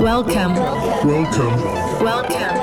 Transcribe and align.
Welcome. 0.00 0.54
Welcome. 0.54 1.56
Welcome 2.04 2.56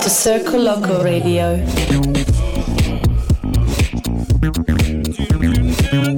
to 0.00 0.08
Circoloco 0.08 1.04
Radio. 1.04 1.56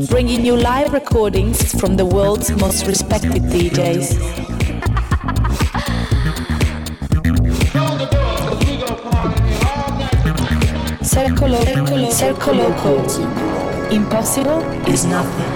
Bringing 0.06 0.46
you 0.46 0.56
live 0.56 0.92
recordings 0.92 1.78
from 1.80 1.96
the 1.96 2.04
world's 2.04 2.50
most 2.52 2.86
respected 2.86 3.42
DJs. 3.42 4.16
Circoloco. 11.02 12.12
Circle 12.12 12.54
Loco. 12.54 13.90
Impossible 13.90 14.62
is 14.88 15.04
nothing. 15.04 15.55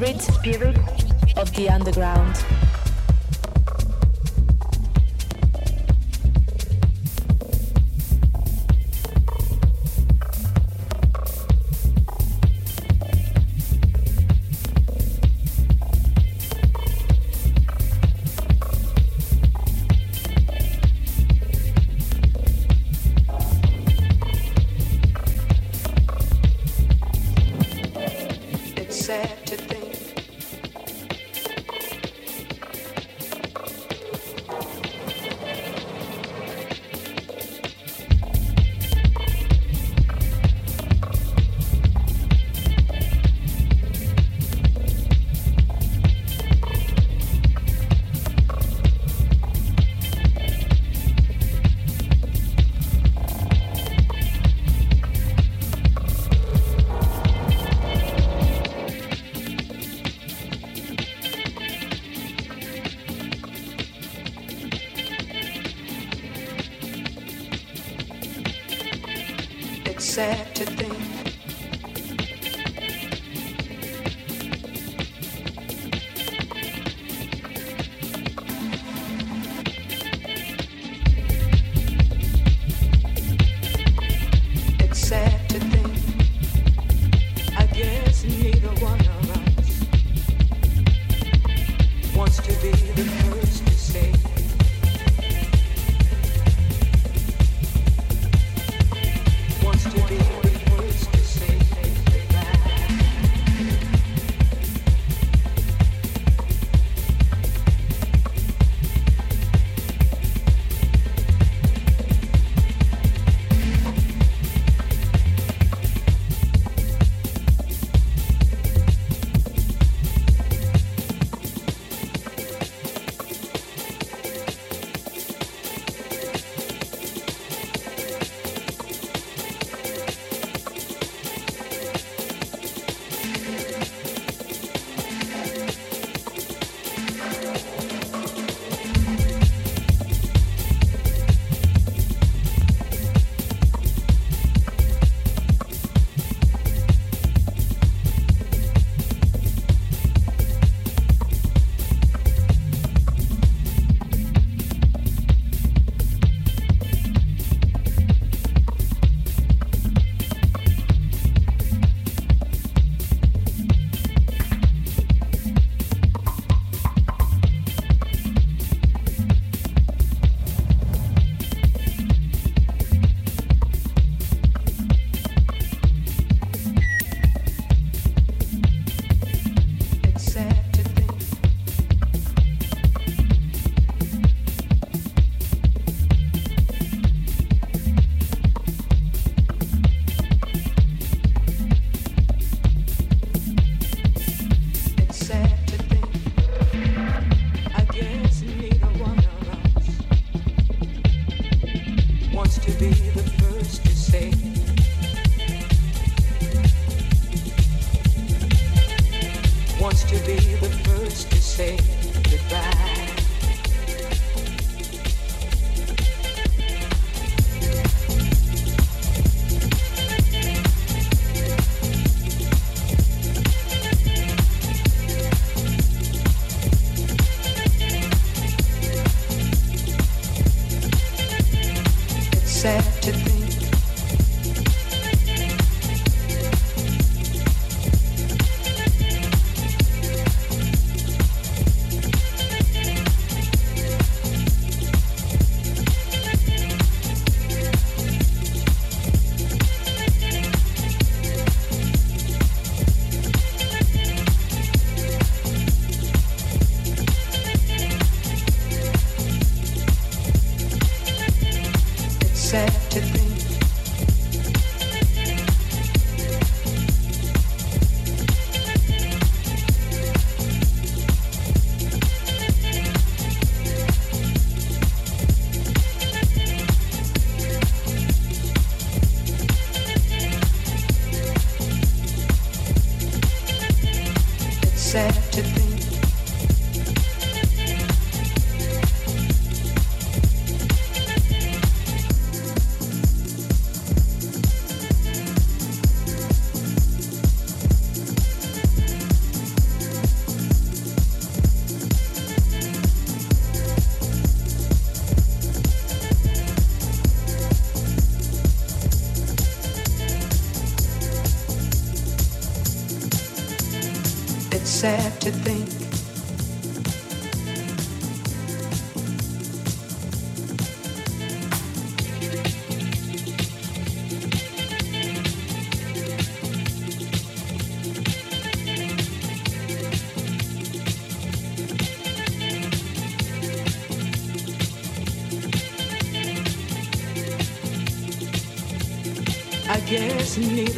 Spirit, 0.00 0.22
Spirit 0.22 0.78
of 1.36 1.54
the 1.56 1.68
Underground. 1.68 2.34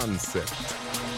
Concept 0.00 0.74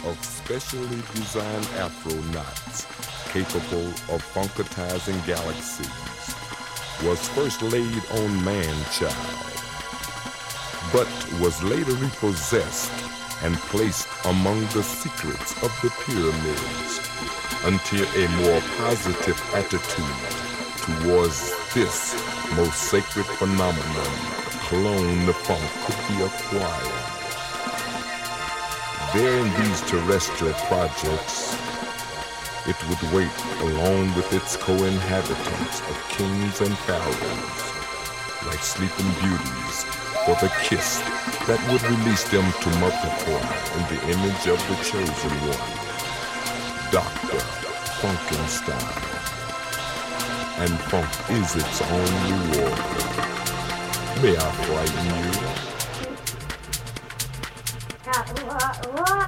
of 0.07 0.19
specially 0.25 1.01
designed 1.15 1.67
afro 1.79 2.19
knots 2.35 2.85
capable 3.33 3.87
of 4.13 4.21
funkatizing 4.35 5.19
galaxies 5.25 5.87
was 7.07 7.29
first 7.29 7.63
laid 7.63 8.03
on 8.19 8.45
man-child, 8.45 9.47
but 10.93 11.07
was 11.41 11.63
later 11.63 11.93
repossessed 11.93 12.91
and 13.45 13.55
placed 13.71 14.09
among 14.25 14.61
the 14.75 14.83
secrets 14.83 15.53
of 15.63 15.71
the 15.83 15.91
pyramids 16.03 16.93
until 17.71 18.05
a 18.19 18.27
more 18.43 18.61
positive 18.79 19.39
attitude 19.55 20.27
towards 20.83 21.55
this 21.73 22.17
most 22.57 22.91
sacred 22.91 23.27
phenomenon, 23.39 24.13
clone 24.67 25.27
the 25.27 25.35
funk, 25.35 25.63
could 25.85 26.01
be 26.09 26.23
acquired. 26.25 27.02
In 29.15 29.45
these 29.61 29.83
terrestrial 29.83 30.55
projects, 30.55 31.55
it 32.67 32.77
would 32.89 33.13
wait 33.13 33.31
along 33.61 34.15
with 34.15 34.33
its 34.33 34.57
co-inhabitants 34.57 35.81
of 35.81 36.09
kings 36.09 36.63
and 36.63 36.75
pharaohs, 36.89 38.47
like 38.47 38.61
sleeping 38.61 39.13
beauties, 39.21 39.85
for 40.25 40.35
the 40.41 40.51
kiss 40.63 41.01
that 41.47 41.61
would 41.71 41.83
release 41.83 42.25
them 42.31 42.51
to 42.63 42.71
multiply 42.81 43.45
in 43.77 43.85
the 43.93 44.01
image 44.17 44.47
of 44.49 44.57
the 44.69 44.77
chosen 44.81 45.35
one, 45.45 45.61
Dr. 46.91 47.37
Funkenstein. 48.01 48.81
And 50.57 50.81
funk 50.89 51.13
is 51.29 51.55
its 51.55 51.83
own 51.83 52.13
reward. 52.33 52.79
May 54.23 54.39
I 54.39 54.53
frighten 54.65 55.67
you? 55.67 55.72
Rock. 58.81 59.22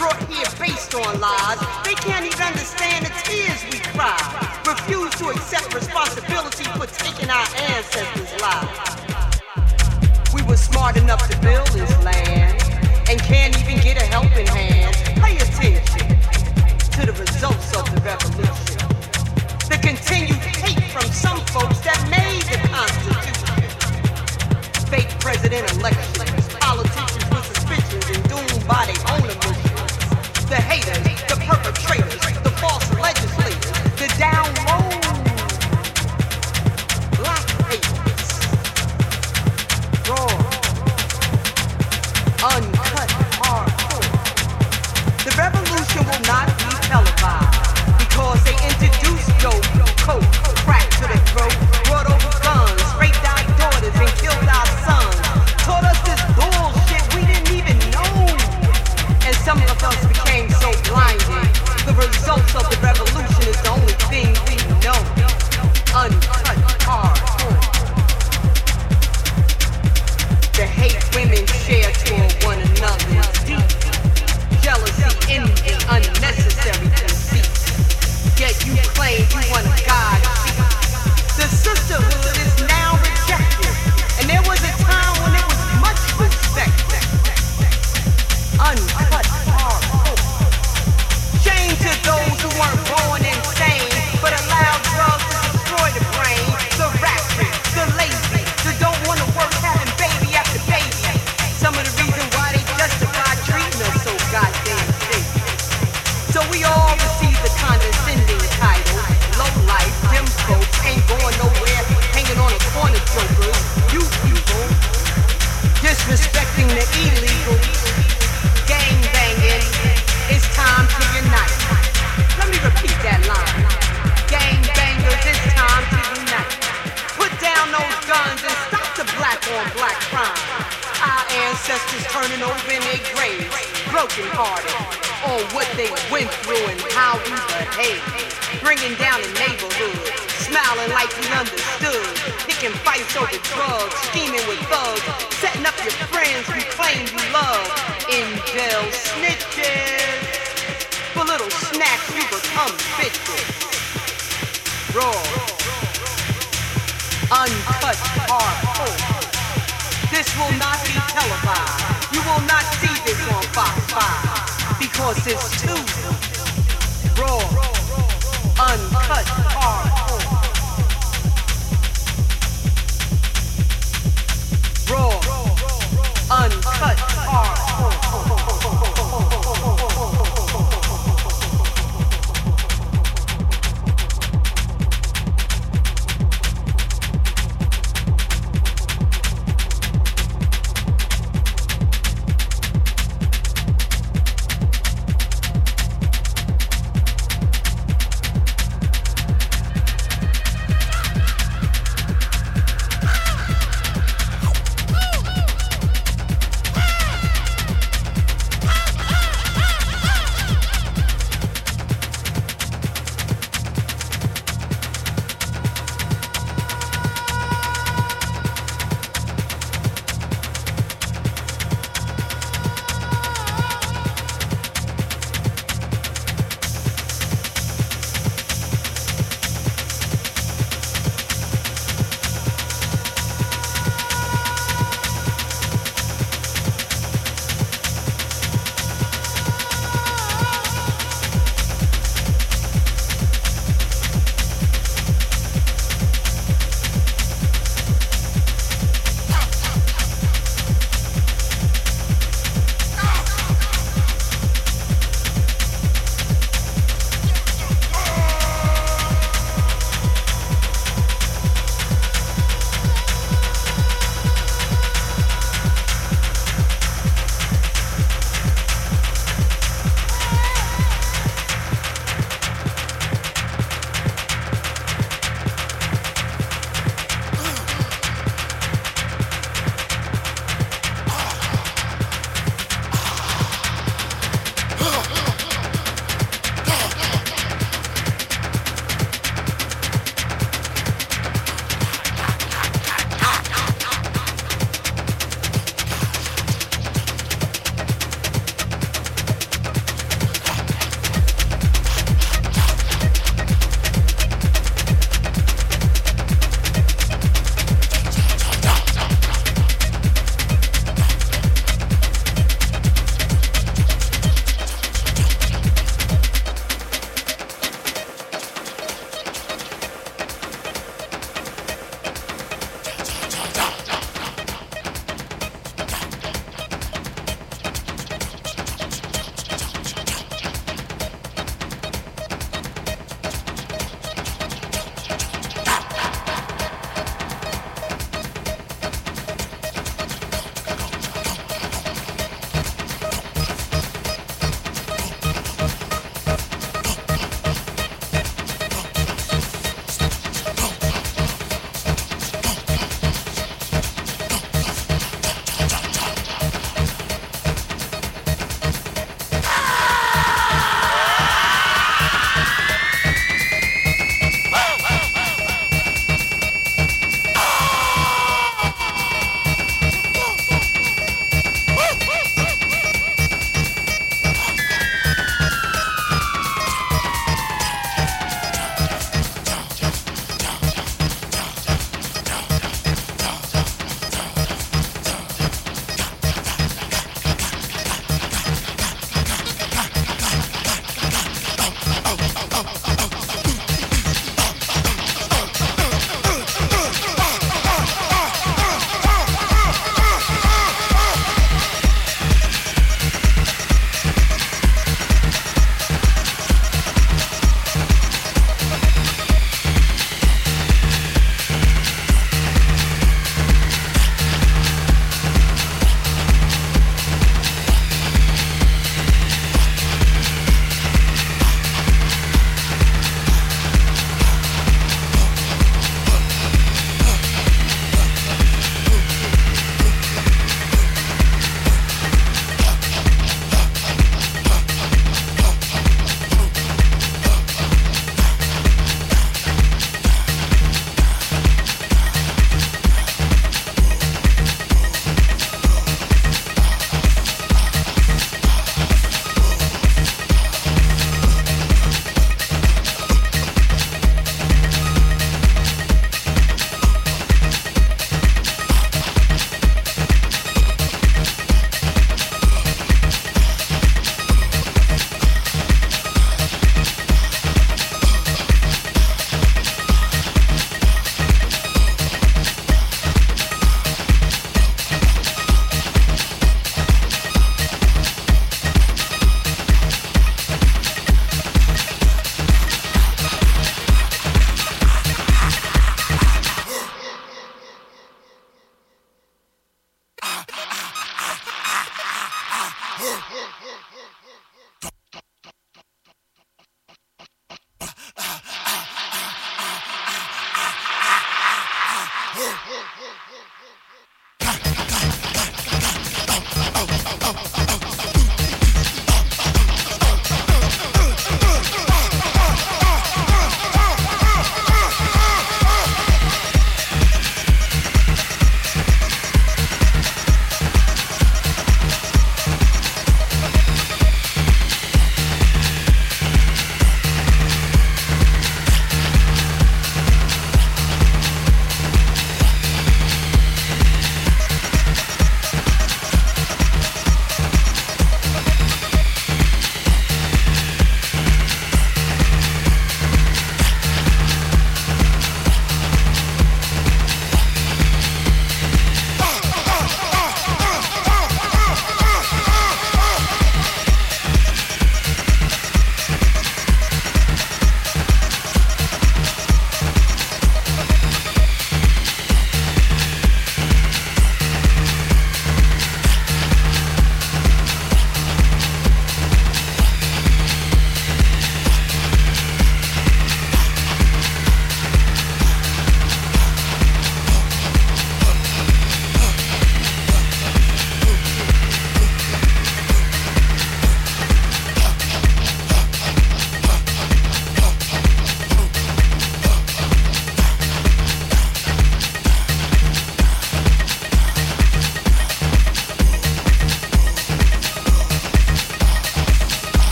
brought 0.00 0.16
here 0.32 0.48
based 0.58 0.94
on 0.94 1.20
lies. 1.20 1.60
They 1.84 1.92
can't 1.92 2.24
even 2.24 2.40
understand 2.40 3.04
the 3.04 3.12
tears 3.20 3.60
we 3.68 3.78
cry. 3.92 4.16
Refuse 4.64 5.12
to 5.20 5.28
accept 5.28 5.74
responsibility 5.74 6.64
for 6.80 6.86
taking 6.88 7.28
our 7.28 7.46
ancestors' 7.68 8.32
lives. 8.40 8.96
We 10.32 10.40
were 10.48 10.56
smart 10.56 10.96
enough 10.96 11.20
to 11.28 11.36
build 11.44 11.68
this 11.76 11.92
land 12.02 12.56
and 13.10 13.20
can't 13.20 13.52
even 13.60 13.76
get 13.84 14.00
a 14.00 14.06
helping 14.06 14.46
hand. 14.46 14.96
Pay 15.20 15.36
attention 15.36 16.08
to 16.96 17.00
the 17.04 17.12
results 17.20 17.76
of 17.76 17.84
the 17.92 18.00
revolution. 18.00 18.80
The 19.68 19.76
continued 19.84 20.40
hate 20.64 20.82
from 20.96 21.04
some 21.12 21.44
folks 21.52 21.80
that 21.84 22.00
made 22.08 22.48
the 22.48 22.56
Constitution. 22.72 23.52
Fake 24.88 25.12
president 25.20 25.70
elections, 25.76 26.48
politicians 26.56 27.24
with 27.28 27.44
suspicions 27.52 28.16
and 28.16 28.28
doomed 28.30 28.66
by 28.66 28.86
their 28.86 29.02
own 29.12 29.29
the 30.50 30.56
hater, 30.56 30.98
the 31.28 31.36
perpetrator. 31.46 32.19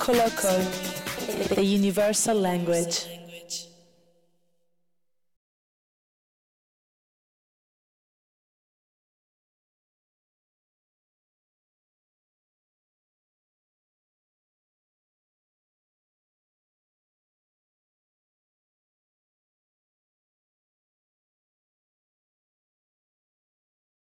Circoloco, 0.00 1.54
the 1.54 1.62
universal 1.62 2.34
language. 2.34 3.09